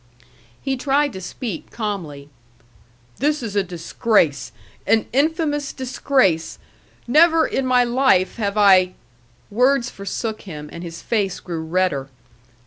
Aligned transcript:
He 0.59 0.77
tried 0.77 1.13
to 1.13 1.21
speak 1.21 1.69
calmly. 1.69 2.29
"This 3.17 3.43
is 3.43 3.55
a 3.55 3.61
disgrace. 3.61 4.51
An 4.87 5.05
infamous 5.13 5.71
disgrace. 5.73 6.57
Never 7.07 7.45
in 7.45 7.67
my 7.67 7.83
life 7.83 8.37
have 8.37 8.57
I" 8.57 8.93
Words 9.51 9.91
forsook 9.91 10.41
him, 10.41 10.71
and 10.73 10.81
his 10.81 11.03
face 11.03 11.39
grew 11.39 11.61
redder. 11.61 12.09